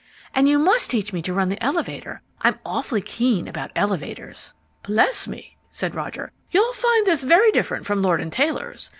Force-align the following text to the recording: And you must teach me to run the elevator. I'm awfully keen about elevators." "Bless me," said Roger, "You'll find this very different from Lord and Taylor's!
And 0.33 0.49
you 0.49 0.57
must 0.57 0.89
teach 0.89 1.13
me 1.13 1.21
to 1.21 1.31
run 1.31 1.49
the 1.49 1.61
elevator. 1.63 2.23
I'm 2.41 2.57
awfully 2.65 3.03
keen 3.03 3.47
about 3.47 3.69
elevators." 3.75 4.55
"Bless 4.81 5.27
me," 5.27 5.57
said 5.69 5.93
Roger, 5.93 6.31
"You'll 6.49 6.73
find 6.73 7.05
this 7.05 7.21
very 7.21 7.51
different 7.51 7.85
from 7.85 8.01
Lord 8.01 8.19
and 8.19 8.33
Taylor's! 8.33 8.89